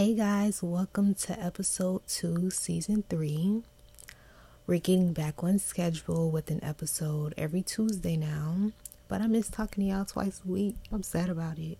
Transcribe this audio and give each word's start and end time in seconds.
Hey 0.00 0.14
guys, 0.14 0.62
welcome 0.62 1.12
to 1.16 1.38
episode 1.38 2.08
2, 2.08 2.48
season 2.48 3.04
3. 3.10 3.62
We're 4.66 4.78
getting 4.78 5.12
back 5.12 5.44
on 5.44 5.58
schedule 5.58 6.30
with 6.30 6.50
an 6.50 6.64
episode 6.64 7.34
every 7.36 7.60
Tuesday 7.60 8.16
now, 8.16 8.72
but 9.08 9.20
I 9.20 9.26
miss 9.26 9.50
talking 9.50 9.84
to 9.84 9.90
y'all 9.90 10.06
twice 10.06 10.40
a 10.42 10.50
week. 10.50 10.76
I'm 10.90 11.02
sad 11.02 11.28
about 11.28 11.58
it. 11.58 11.76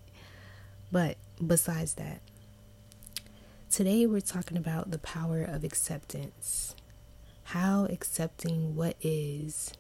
But 0.93 1.17
besides 1.47 1.95
that, 1.95 2.21
today 3.71 4.05
we're 4.05 4.21
talking 4.21 4.59
about 4.59 4.91
the 4.91 4.99
power 4.99 5.43
of 5.43 5.65
acceptance. 5.65 6.77
How 7.45 7.87
accepting 7.87 8.77
what 8.77 8.97
is 9.01 9.73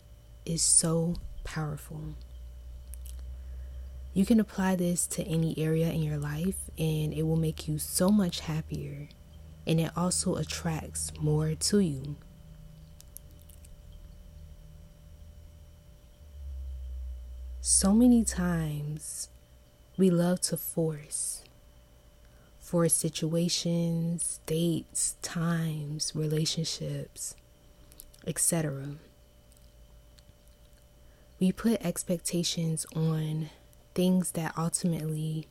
is 0.46 0.62
so 0.62 1.16
powerful. 1.44 2.14
You 4.12 4.26
can 4.26 4.40
apply 4.40 4.74
this 4.76 5.06
to 5.08 5.22
any 5.22 5.56
area 5.58 5.90
in 5.90 6.02
your 6.02 6.18
life 6.18 6.68
and 6.76 7.12
it 7.12 7.22
will 7.22 7.36
make 7.36 7.68
you 7.68 7.78
so 7.78 8.08
much 8.08 8.40
happier. 8.40 9.08
And 9.66 9.78
it 9.78 9.92
also 9.96 10.34
attracts 10.34 11.12
more 11.20 11.54
to 11.54 11.78
you. 11.78 12.16
So 17.60 17.92
many 17.92 18.24
times 18.24 19.28
we 19.96 20.10
love 20.10 20.40
to 20.42 20.56
force. 20.56 21.44
Force 22.58 22.94
situations, 22.94 24.40
dates, 24.46 25.16
times, 25.22 26.12
relationships, 26.14 27.36
etc. 28.26 28.96
We 31.38 31.52
put 31.52 31.84
expectations 31.84 32.86
on 32.94 33.50
things 33.94 34.32
that 34.32 34.56
ultimately 34.56 35.48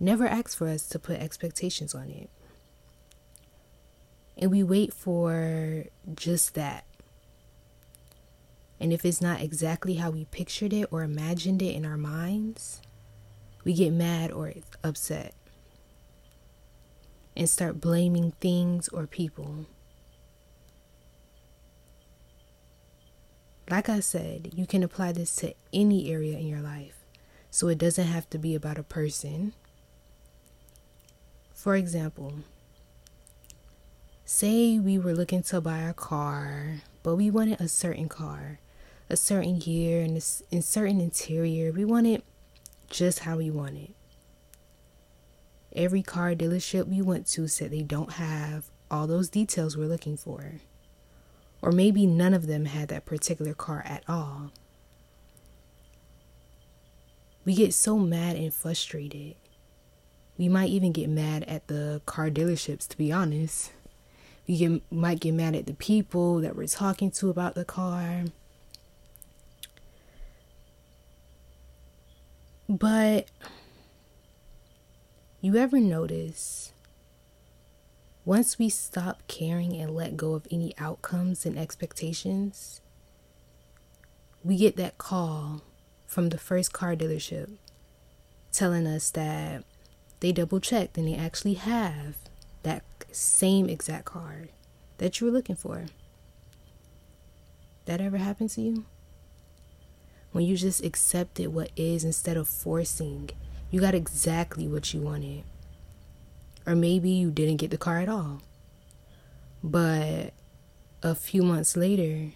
never 0.00 0.26
ask 0.26 0.56
for 0.56 0.68
us 0.68 0.88
to 0.88 0.98
put 0.98 1.20
expectations 1.20 1.94
on 1.94 2.10
it. 2.10 2.30
And 4.36 4.50
we 4.50 4.62
wait 4.62 4.92
for 4.92 5.84
just 6.14 6.54
that. 6.54 6.84
And 8.80 8.92
if 8.92 9.04
it's 9.04 9.20
not 9.20 9.40
exactly 9.40 9.94
how 9.94 10.10
we 10.10 10.24
pictured 10.26 10.72
it 10.72 10.88
or 10.90 11.02
imagined 11.02 11.62
it 11.62 11.74
in 11.74 11.86
our 11.86 11.96
minds, 11.96 12.82
we 13.62 13.72
get 13.72 13.92
mad 13.92 14.32
or 14.32 14.52
upset 14.82 15.34
and 17.36 17.48
start 17.48 17.80
blaming 17.80 18.32
things 18.40 18.88
or 18.88 19.06
people. 19.06 19.66
Like 23.70 23.88
I 23.88 24.00
said, 24.00 24.50
you 24.54 24.66
can 24.66 24.82
apply 24.82 25.12
this 25.12 25.34
to 25.36 25.54
any 25.72 26.12
area 26.12 26.36
in 26.36 26.46
your 26.46 26.60
life. 26.60 27.03
So 27.54 27.68
it 27.68 27.78
doesn't 27.78 28.08
have 28.08 28.28
to 28.30 28.38
be 28.38 28.56
about 28.56 28.78
a 28.78 28.82
person. 28.82 29.52
For 31.52 31.76
example, 31.76 32.34
say 34.24 34.80
we 34.80 34.98
were 34.98 35.14
looking 35.14 35.44
to 35.44 35.60
buy 35.60 35.82
a 35.82 35.94
car, 35.94 36.80
but 37.04 37.14
we 37.14 37.30
wanted 37.30 37.60
a 37.60 37.68
certain 37.68 38.08
car, 38.08 38.58
a 39.08 39.16
certain 39.16 39.60
year, 39.60 40.02
and 40.02 40.16
a, 40.16 40.62
certain 40.62 41.00
interior. 41.00 41.70
We 41.70 41.84
wanted 41.84 42.24
just 42.90 43.20
how 43.20 43.36
we 43.36 43.52
wanted. 43.52 43.94
Every 45.76 46.02
car 46.02 46.34
dealership 46.34 46.88
we 46.88 47.02
went 47.02 47.28
to 47.28 47.46
said 47.46 47.70
they 47.70 47.82
don't 47.82 48.14
have 48.14 48.64
all 48.90 49.06
those 49.06 49.28
details 49.28 49.76
we're 49.76 49.86
looking 49.86 50.16
for. 50.16 50.54
Or 51.62 51.70
maybe 51.70 52.04
none 52.04 52.34
of 52.34 52.48
them 52.48 52.64
had 52.64 52.88
that 52.88 53.06
particular 53.06 53.54
car 53.54 53.84
at 53.86 54.02
all. 54.08 54.50
We 57.44 57.54
get 57.54 57.74
so 57.74 57.98
mad 57.98 58.36
and 58.36 58.52
frustrated. 58.52 59.36
We 60.38 60.48
might 60.48 60.70
even 60.70 60.92
get 60.92 61.08
mad 61.08 61.44
at 61.44 61.68
the 61.68 62.00
car 62.06 62.30
dealerships, 62.30 62.88
to 62.88 62.96
be 62.96 63.12
honest. 63.12 63.72
We 64.48 64.56
get, 64.56 64.82
might 64.90 65.20
get 65.20 65.32
mad 65.32 65.54
at 65.54 65.66
the 65.66 65.74
people 65.74 66.40
that 66.40 66.56
we're 66.56 66.66
talking 66.66 67.10
to 67.12 67.30
about 67.30 67.54
the 67.54 67.64
car. 67.64 68.24
But 72.68 73.28
you 75.40 75.56
ever 75.56 75.78
notice 75.78 76.72
once 78.24 78.58
we 78.58 78.70
stop 78.70 79.22
caring 79.28 79.74
and 79.74 79.94
let 79.94 80.16
go 80.16 80.32
of 80.32 80.46
any 80.50 80.72
outcomes 80.78 81.44
and 81.44 81.58
expectations, 81.58 82.80
we 84.42 84.56
get 84.56 84.76
that 84.76 84.96
call 84.96 85.62
from 86.06 86.28
the 86.28 86.38
first 86.38 86.72
car 86.72 86.94
dealership 86.94 87.50
telling 88.52 88.86
us 88.86 89.10
that 89.10 89.64
they 90.20 90.32
double 90.32 90.60
checked 90.60 90.96
and 90.96 91.08
they 91.08 91.14
actually 91.14 91.54
have 91.54 92.16
that 92.62 92.84
same 93.10 93.68
exact 93.68 94.04
car 94.04 94.48
that 94.98 95.20
you 95.20 95.26
were 95.26 95.32
looking 95.32 95.56
for. 95.56 95.86
That 97.86 98.00
ever 98.00 98.16
happened 98.16 98.50
to 98.50 98.62
you? 98.62 98.84
When 100.32 100.44
you 100.44 100.56
just 100.56 100.84
accepted 100.84 101.48
what 101.48 101.70
is 101.76 102.04
instead 102.04 102.36
of 102.36 102.48
forcing, 102.48 103.30
you 103.70 103.80
got 103.80 103.94
exactly 103.94 104.66
what 104.66 104.94
you 104.94 105.00
wanted. 105.00 105.44
Or 106.66 106.74
maybe 106.74 107.10
you 107.10 107.30
didn't 107.30 107.58
get 107.58 107.70
the 107.70 107.76
car 107.76 107.98
at 107.98 108.08
all. 108.08 108.40
But 109.62 110.32
a 111.02 111.14
few 111.14 111.42
months 111.42 111.76
later, 111.76 112.32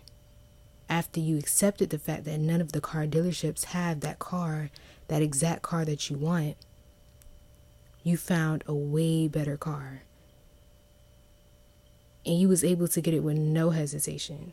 after 0.88 1.20
you 1.20 1.38
accepted 1.38 1.90
the 1.90 1.98
fact 1.98 2.24
that 2.24 2.38
none 2.38 2.60
of 2.60 2.72
the 2.72 2.80
car 2.80 3.06
dealerships 3.06 3.66
have 3.66 4.00
that 4.00 4.18
car, 4.18 4.70
that 5.08 5.22
exact 5.22 5.62
car 5.62 5.84
that 5.84 6.08
you 6.08 6.16
want, 6.16 6.56
you 8.02 8.16
found 8.16 8.64
a 8.66 8.74
way 8.74 9.28
better 9.28 9.56
car. 9.56 10.02
And 12.24 12.38
you 12.38 12.48
was 12.48 12.64
able 12.64 12.88
to 12.88 13.00
get 13.00 13.14
it 13.14 13.22
with 13.22 13.36
no 13.36 13.70
hesitation. 13.70 14.52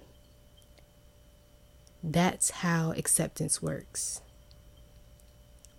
That's 2.03 2.51
how 2.51 2.91
acceptance 2.91 3.61
works. 3.61 4.21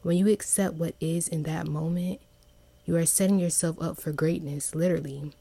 When 0.02 0.16
you 0.16 0.28
accept 0.28 0.74
what 0.74 0.94
is 1.00 1.28
in 1.28 1.44
that 1.44 1.66
moment, 1.66 2.20
you 2.84 2.96
are 2.96 3.06
setting 3.06 3.38
yourself 3.38 3.80
up 3.80 3.98
for 3.98 4.12
greatness, 4.12 4.74
literally. 4.74 5.32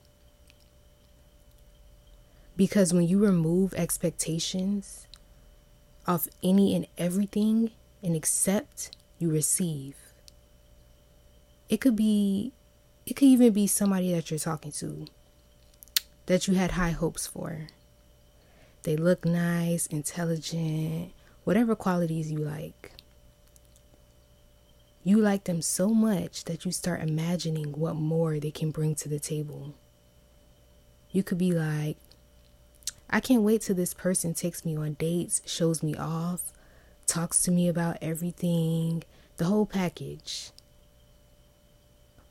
Because 2.55 2.93
when 2.93 3.07
you 3.07 3.19
remove 3.19 3.73
expectations 3.73 5.07
of 6.05 6.27
any 6.43 6.75
and 6.75 6.87
everything 6.97 7.71
and 8.01 8.15
accept, 8.15 8.95
you 9.19 9.29
receive. 9.31 9.95
It 11.67 11.81
could 11.81 11.95
be, 11.95 12.53
it 13.05 13.15
could 13.15 13.27
even 13.27 13.53
be 13.53 13.67
somebody 13.67 14.13
that 14.13 14.29
you're 14.29 14.39
talking 14.39 14.71
to 14.73 15.05
that 16.27 16.47
you 16.47 16.55
had 16.55 16.71
high 16.71 16.91
hopes 16.91 17.27
for. 17.27 17.67
They 18.83 18.95
look 18.95 19.25
nice, 19.25 19.87
intelligent, 19.87 21.11
whatever 21.43 21.75
qualities 21.75 22.31
you 22.31 22.39
like. 22.39 22.91
You 25.03 25.17
like 25.19 25.43
them 25.43 25.61
so 25.61 25.89
much 25.89 26.45
that 26.45 26.65
you 26.65 26.71
start 26.71 27.01
imagining 27.01 27.73
what 27.73 27.95
more 27.95 28.39
they 28.39 28.51
can 28.51 28.71
bring 28.71 28.95
to 28.95 29.09
the 29.09 29.19
table. 29.19 29.75
You 31.11 31.23
could 31.23 31.37
be 31.37 31.51
like, 31.51 31.97
I 33.09 33.19
can't 33.19 33.43
wait 33.43 33.61
till 33.61 33.75
this 33.75 33.93
person 33.93 34.33
takes 34.33 34.65
me 34.65 34.75
on 34.75 34.93
dates, 34.93 35.41
shows 35.45 35.83
me 35.83 35.95
off, 35.95 36.51
talks 37.05 37.41
to 37.43 37.51
me 37.51 37.67
about 37.67 37.97
everything, 38.01 39.03
the 39.37 39.45
whole 39.45 39.65
package. 39.65 40.51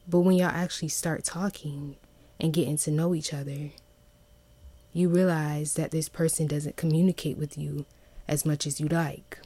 But 0.08 0.20
when 0.20 0.36
y'all 0.36 0.48
actually 0.48 0.88
start 0.88 1.24
talking 1.24 1.96
and 2.40 2.52
getting 2.52 2.76
to 2.78 2.90
know 2.90 3.14
each 3.14 3.32
other, 3.32 3.70
you 4.92 5.08
realize 5.08 5.74
that 5.74 5.90
this 5.90 6.08
person 6.08 6.46
doesn't 6.46 6.76
communicate 6.76 7.38
with 7.38 7.56
you 7.56 7.86
as 8.28 8.44
much 8.44 8.66
as 8.66 8.80
you'd 8.80 8.92
like. 8.92 9.38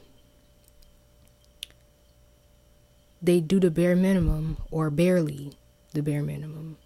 They 3.21 3.39
do 3.39 3.59
the 3.59 3.71
bare 3.71 3.95
minimum 3.95 4.57
or 4.71 4.89
barely 4.89 5.53
the 5.93 6.01
bare 6.01 6.23
minimum. 6.23 6.77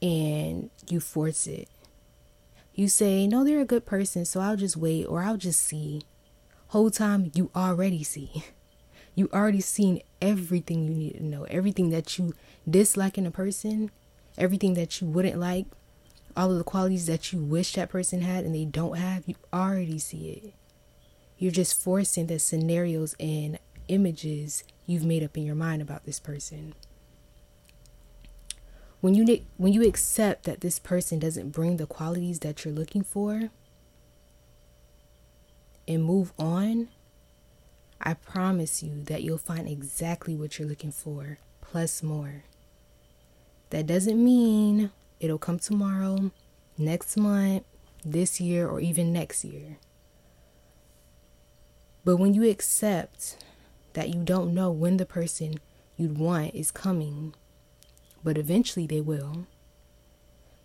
And 0.00 0.70
you 0.88 1.00
force 1.00 1.46
it 1.46 1.68
you 2.78 2.86
say, 2.86 3.26
no, 3.26 3.42
they're 3.42 3.58
a 3.58 3.64
good 3.64 3.84
person, 3.84 4.24
so 4.24 4.38
I'll 4.38 4.56
just 4.56 4.76
wait 4.76 5.04
or 5.04 5.20
I'll 5.20 5.36
just 5.36 5.64
see. 5.64 6.02
Whole 6.68 6.92
time 6.92 7.32
you 7.34 7.50
already 7.56 8.04
see. 8.04 8.44
You 9.16 9.28
already 9.32 9.60
seen 9.60 10.00
everything 10.22 10.84
you 10.84 10.94
need 10.94 11.14
to 11.14 11.24
know, 11.24 11.42
everything 11.50 11.90
that 11.90 12.16
you 12.16 12.34
dislike 12.70 13.18
in 13.18 13.26
a 13.26 13.32
person, 13.32 13.90
everything 14.36 14.74
that 14.74 15.00
you 15.00 15.08
wouldn't 15.08 15.40
like, 15.40 15.66
all 16.36 16.52
of 16.52 16.58
the 16.58 16.62
qualities 16.62 17.06
that 17.06 17.32
you 17.32 17.42
wish 17.42 17.72
that 17.72 17.90
person 17.90 18.20
had 18.20 18.44
and 18.44 18.54
they 18.54 18.64
don't 18.64 18.96
have, 18.96 19.24
you 19.26 19.34
already 19.52 19.98
see 19.98 20.30
it. 20.30 20.54
You're 21.36 21.50
just 21.50 21.82
forcing 21.82 22.28
the 22.28 22.38
scenarios 22.38 23.16
and 23.18 23.58
images 23.88 24.62
you've 24.86 25.04
made 25.04 25.24
up 25.24 25.36
in 25.36 25.44
your 25.44 25.56
mind 25.56 25.82
about 25.82 26.06
this 26.06 26.20
person 26.20 26.74
when 29.00 29.14
you 29.14 29.44
when 29.56 29.72
you 29.72 29.86
accept 29.86 30.44
that 30.44 30.60
this 30.60 30.78
person 30.78 31.18
doesn't 31.18 31.50
bring 31.50 31.76
the 31.76 31.86
qualities 31.86 32.40
that 32.40 32.64
you're 32.64 32.74
looking 32.74 33.02
for 33.02 33.50
and 35.86 36.04
move 36.04 36.32
on 36.38 36.88
i 38.00 38.12
promise 38.14 38.82
you 38.82 39.02
that 39.04 39.22
you'll 39.22 39.38
find 39.38 39.68
exactly 39.68 40.34
what 40.34 40.58
you're 40.58 40.68
looking 40.68 40.92
for 40.92 41.38
plus 41.60 42.02
more 42.02 42.44
That 43.70 43.86
doesn't 43.86 44.22
mean 44.22 44.90
it'll 45.20 45.38
come 45.38 45.58
tomorrow, 45.58 46.30
next 46.78 47.16
month, 47.16 47.64
this 48.04 48.40
year, 48.40 48.66
or 48.66 48.80
even 48.80 49.12
next 49.12 49.44
year. 49.44 49.76
But 52.04 52.16
when 52.16 52.32
you 52.32 52.48
accept 52.48 53.36
that 53.92 54.08
you 54.08 54.22
don't 54.22 54.54
know 54.54 54.70
when 54.70 54.96
the 54.96 55.04
person 55.04 55.56
you'd 55.96 56.16
want 56.16 56.54
is 56.54 56.70
coming, 56.70 57.34
but 58.22 58.38
eventually 58.38 58.86
they 58.86 59.00
will, 59.00 59.46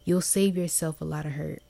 you'll 0.05 0.21
save 0.21 0.57
yourself 0.57 0.99
a 0.99 1.05
lot 1.05 1.25
of 1.25 1.33
hurt. 1.33 1.61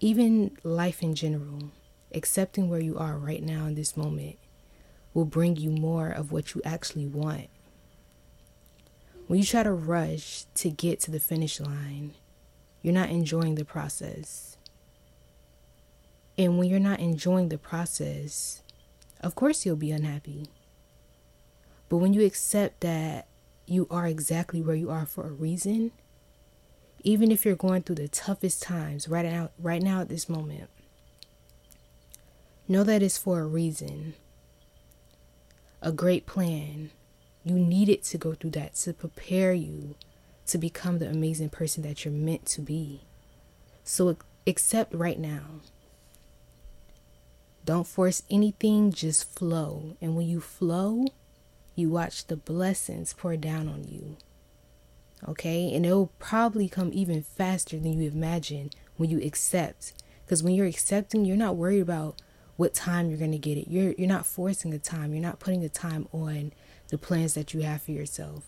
Even 0.00 0.56
life 0.64 1.02
in 1.02 1.14
general, 1.14 1.70
accepting 2.14 2.68
where 2.68 2.80
you 2.80 2.98
are 2.98 3.16
right 3.16 3.42
now 3.42 3.66
in 3.66 3.74
this 3.74 3.96
moment 3.96 4.36
will 5.14 5.24
bring 5.24 5.56
you 5.56 5.70
more 5.70 6.08
of 6.08 6.32
what 6.32 6.54
you 6.54 6.62
actually 6.64 7.06
want. 7.06 7.48
When 9.26 9.38
you 9.38 9.44
try 9.44 9.62
to 9.62 9.72
rush 9.72 10.44
to 10.56 10.70
get 10.70 11.00
to 11.00 11.10
the 11.10 11.20
finish 11.20 11.60
line, 11.60 12.14
you're 12.82 12.94
not 12.94 13.10
enjoying 13.10 13.54
the 13.54 13.64
process. 13.64 14.56
And 16.36 16.58
when 16.58 16.68
you're 16.68 16.80
not 16.80 17.00
enjoying 17.00 17.48
the 17.48 17.58
process, 17.58 18.62
of 19.20 19.34
course 19.34 19.64
you'll 19.64 19.76
be 19.76 19.92
unhappy. 19.92 20.48
But 21.92 21.98
when 21.98 22.14
you 22.14 22.24
accept 22.24 22.80
that 22.80 23.26
you 23.66 23.86
are 23.90 24.06
exactly 24.06 24.62
where 24.62 24.74
you 24.74 24.88
are 24.88 25.04
for 25.04 25.26
a 25.26 25.30
reason, 25.30 25.90
even 27.04 27.30
if 27.30 27.44
you're 27.44 27.54
going 27.54 27.82
through 27.82 27.96
the 27.96 28.08
toughest 28.08 28.62
times 28.62 29.08
right 29.08 29.26
now 29.26 29.50
right 29.58 29.82
now 29.82 30.00
at 30.00 30.08
this 30.08 30.26
moment, 30.26 30.70
know 32.66 32.82
that 32.82 33.02
it's 33.02 33.18
for 33.18 33.40
a 33.40 33.46
reason. 33.46 34.14
A 35.82 35.92
great 35.92 36.24
plan. 36.24 36.92
You 37.44 37.56
needed 37.56 38.02
to 38.04 38.16
go 38.16 38.32
through 38.32 38.52
that 38.52 38.74
to 38.76 38.94
prepare 38.94 39.52
you 39.52 39.94
to 40.46 40.56
become 40.56 40.98
the 40.98 41.10
amazing 41.10 41.50
person 41.50 41.82
that 41.82 42.06
you're 42.06 42.14
meant 42.14 42.46
to 42.46 42.62
be. 42.62 43.02
So 43.84 44.16
accept 44.46 44.94
right 44.94 45.18
now. 45.18 45.60
Don't 47.66 47.86
force 47.86 48.22
anything, 48.30 48.92
just 48.92 49.28
flow. 49.36 49.98
And 50.00 50.16
when 50.16 50.26
you 50.26 50.40
flow, 50.40 51.04
you 51.74 51.88
watch 51.88 52.26
the 52.26 52.36
blessings 52.36 53.12
pour 53.12 53.36
down 53.36 53.68
on 53.68 53.84
you. 53.84 54.16
Okay? 55.28 55.72
And 55.74 55.86
it'll 55.86 56.12
probably 56.18 56.68
come 56.68 56.90
even 56.92 57.22
faster 57.22 57.78
than 57.78 58.00
you 58.00 58.10
imagine 58.10 58.70
when 58.96 59.10
you 59.10 59.20
accept. 59.22 59.92
Because 60.24 60.42
when 60.42 60.54
you're 60.54 60.66
accepting, 60.66 61.24
you're 61.24 61.36
not 61.36 61.56
worried 61.56 61.80
about 61.80 62.20
what 62.56 62.74
time 62.74 63.08
you're 63.08 63.18
going 63.18 63.32
to 63.32 63.38
get 63.38 63.58
it. 63.58 63.68
You're 63.68 63.94
you're 63.98 64.08
not 64.08 64.26
forcing 64.26 64.72
a 64.74 64.78
time. 64.78 65.12
You're 65.12 65.22
not 65.22 65.40
putting 65.40 65.64
a 65.64 65.68
time 65.68 66.06
on 66.12 66.52
the 66.88 66.98
plans 66.98 67.34
that 67.34 67.54
you 67.54 67.62
have 67.62 67.82
for 67.82 67.92
yourself. 67.92 68.44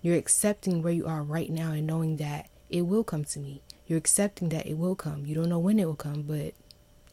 You're 0.00 0.16
accepting 0.16 0.82
where 0.82 0.92
you 0.92 1.06
are 1.06 1.22
right 1.22 1.50
now 1.50 1.72
and 1.72 1.86
knowing 1.86 2.16
that 2.16 2.48
it 2.70 2.82
will 2.82 3.04
come 3.04 3.24
to 3.24 3.38
me. 3.38 3.60
You're 3.86 3.98
accepting 3.98 4.48
that 4.50 4.66
it 4.66 4.78
will 4.78 4.94
come. 4.94 5.26
You 5.26 5.34
don't 5.34 5.48
know 5.48 5.58
when 5.58 5.78
it 5.78 5.84
will 5.84 5.96
come, 5.96 6.22
but 6.22 6.54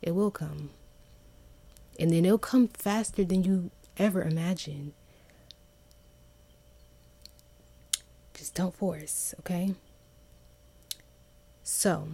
it 0.02 0.12
will 0.12 0.32
come. 0.32 0.70
And 2.00 2.12
then 2.12 2.24
it'll 2.24 2.38
come 2.38 2.68
faster 2.68 3.26
than 3.26 3.44
you 3.44 3.72
ever 3.98 4.22
imagined. 4.22 4.94
Just 8.38 8.54
don't 8.54 8.76
force, 8.76 9.34
okay? 9.40 9.74
So, 11.64 12.08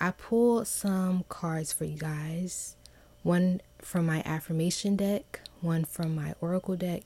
I 0.00 0.12
pulled 0.12 0.68
some 0.68 1.24
cards 1.28 1.72
for 1.72 1.84
you 1.84 1.98
guys 1.98 2.76
one 3.24 3.60
from 3.78 4.06
my 4.06 4.22
affirmation 4.24 4.94
deck, 4.94 5.40
one 5.60 5.84
from 5.84 6.14
my 6.14 6.34
oracle 6.40 6.76
deck, 6.76 7.02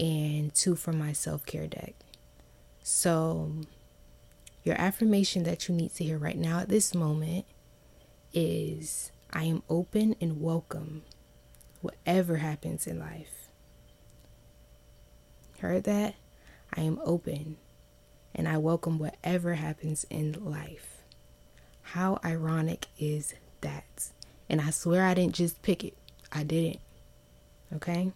and 0.00 0.52
two 0.52 0.74
from 0.74 0.98
my 0.98 1.12
self 1.12 1.46
care 1.46 1.68
deck. 1.68 1.94
So, 2.82 3.52
your 4.64 4.74
affirmation 4.74 5.44
that 5.44 5.68
you 5.68 5.74
need 5.76 5.94
to 5.94 6.04
hear 6.04 6.18
right 6.18 6.38
now 6.38 6.58
at 6.58 6.68
this 6.68 6.92
moment 6.92 7.44
is 8.32 9.12
I 9.32 9.44
am 9.44 9.62
open 9.68 10.16
and 10.20 10.40
welcome, 10.40 11.02
whatever 11.80 12.38
happens 12.38 12.88
in 12.88 12.98
life. 12.98 13.50
Heard 15.60 15.84
that? 15.84 16.16
I 16.74 16.80
am 16.80 16.98
open 17.04 17.58
and 18.34 18.48
I 18.48 18.58
welcome 18.58 18.98
whatever 18.98 19.54
happens 19.54 20.04
in 20.10 20.36
life. 20.44 20.98
How 21.82 22.20
ironic 22.24 22.86
is 22.98 23.34
that? 23.60 24.10
And 24.48 24.60
I 24.60 24.70
swear 24.70 25.04
I 25.04 25.14
didn't 25.14 25.34
just 25.34 25.62
pick 25.62 25.84
it, 25.84 25.96
I 26.32 26.44
didn't. 26.44 26.80
Okay? 27.74 28.12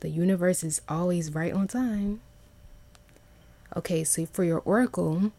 The 0.00 0.08
universe 0.08 0.64
is 0.64 0.80
always 0.88 1.34
right 1.34 1.52
on 1.52 1.68
time. 1.68 2.20
Okay, 3.76 4.02
so 4.02 4.26
for 4.26 4.44
your 4.44 4.60
oracle 4.60 5.30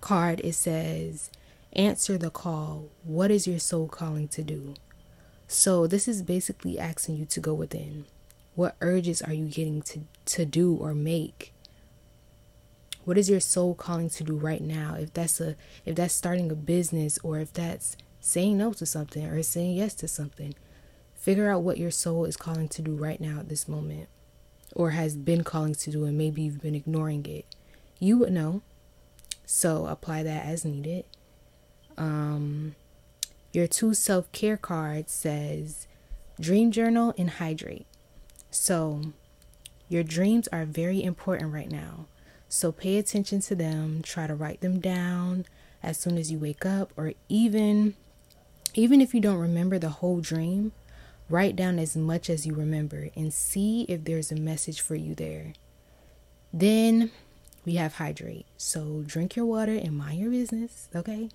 card, 0.00 0.40
it 0.42 0.54
says, 0.54 1.30
Answer 1.72 2.18
the 2.18 2.30
call. 2.30 2.88
What 3.04 3.30
is 3.30 3.46
your 3.46 3.60
soul 3.60 3.86
calling 3.86 4.26
to 4.28 4.42
do? 4.42 4.74
So, 5.46 5.86
this 5.86 6.08
is 6.08 6.22
basically 6.22 6.78
asking 6.78 7.16
you 7.16 7.26
to 7.26 7.40
go 7.40 7.54
within. 7.54 8.06
What 8.56 8.76
urges 8.80 9.22
are 9.22 9.32
you 9.32 9.46
getting 9.46 9.82
to, 9.82 10.00
to 10.26 10.44
do 10.44 10.74
or 10.74 10.94
make? 10.94 11.52
What 13.04 13.18
is 13.18 13.30
your 13.30 13.40
soul 13.40 13.74
calling 13.74 14.10
to 14.10 14.24
do 14.24 14.36
right 14.36 14.60
now? 14.60 14.94
If 14.98 15.12
that's 15.12 15.40
a 15.40 15.56
if 15.84 15.96
that's 15.96 16.14
starting 16.14 16.50
a 16.50 16.54
business 16.54 17.18
or 17.22 17.38
if 17.38 17.52
that's 17.52 17.96
saying 18.20 18.58
no 18.58 18.72
to 18.74 18.86
something 18.86 19.24
or 19.26 19.42
saying 19.42 19.76
yes 19.76 19.94
to 19.94 20.08
something, 20.08 20.54
figure 21.14 21.50
out 21.50 21.62
what 21.62 21.78
your 21.78 21.90
soul 21.90 22.24
is 22.24 22.36
calling 22.36 22.68
to 22.68 22.82
do 22.82 22.94
right 22.94 23.20
now 23.20 23.40
at 23.40 23.48
this 23.48 23.66
moment 23.66 24.08
or 24.76 24.90
has 24.90 25.16
been 25.16 25.44
calling 25.44 25.74
to 25.74 25.90
do 25.90 26.04
and 26.04 26.16
maybe 26.18 26.42
you've 26.42 26.60
been 26.60 26.74
ignoring 26.74 27.24
it. 27.26 27.46
You 27.98 28.18
would 28.18 28.32
know. 28.32 28.62
So 29.46 29.86
apply 29.86 30.22
that 30.22 30.44
as 30.46 30.64
needed. 30.64 31.04
Um 31.96 32.74
your 33.52 33.66
two 33.66 33.94
self-care 33.94 34.56
cards 34.56 35.12
says 35.12 35.88
dream 36.38 36.70
journal 36.70 37.14
and 37.18 37.30
hydrate. 37.30 37.86
So 38.50 39.12
your 39.88 40.04
dreams 40.04 40.46
are 40.48 40.64
very 40.64 41.02
important 41.02 41.52
right 41.52 41.70
now. 41.70 42.06
So 42.52 42.72
pay 42.72 42.98
attention 42.98 43.40
to 43.42 43.54
them, 43.54 44.02
try 44.02 44.26
to 44.26 44.34
write 44.34 44.60
them 44.60 44.80
down 44.80 45.46
as 45.84 45.96
soon 45.96 46.18
as 46.18 46.32
you 46.32 46.38
wake 46.38 46.66
up 46.66 46.92
or 46.96 47.12
even 47.28 47.94
even 48.74 49.00
if 49.00 49.14
you 49.14 49.20
don't 49.20 49.38
remember 49.38 49.78
the 49.78 49.88
whole 49.88 50.20
dream, 50.20 50.72
write 51.28 51.54
down 51.54 51.78
as 51.78 51.96
much 51.96 52.28
as 52.28 52.46
you 52.46 52.54
remember 52.54 53.08
and 53.16 53.32
see 53.32 53.82
if 53.88 54.04
there's 54.04 54.32
a 54.32 54.36
message 54.36 54.80
for 54.80 54.96
you 54.96 55.14
there. 55.14 55.52
Then 56.52 57.12
we 57.64 57.76
have 57.76 57.94
hydrate. 57.94 58.46
So 58.56 59.04
drink 59.06 59.36
your 59.36 59.46
water 59.46 59.74
and 59.74 59.96
mind 59.96 60.18
your 60.18 60.30
business, 60.30 60.88
okay? 60.94 61.28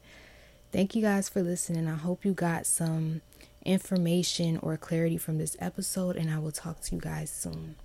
Thank 0.72 0.96
you 0.96 1.02
guys 1.02 1.28
for 1.28 1.42
listening. 1.42 1.86
I 1.86 1.94
hope 1.94 2.24
you 2.24 2.32
got 2.32 2.66
some 2.66 3.20
information 3.64 4.58
or 4.58 4.76
clarity 4.76 5.16
from 5.16 5.38
this 5.38 5.56
episode, 5.60 6.16
and 6.16 6.28
I 6.28 6.38
will 6.38 6.52
talk 6.52 6.80
to 6.82 6.94
you 6.96 7.00
guys 7.00 7.30
soon. 7.30 7.76